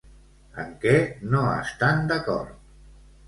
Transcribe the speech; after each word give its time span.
En 0.61 0.71
què 0.85 0.93
no 1.33 1.43
estan 1.57 2.01
d'acord? 2.13 2.57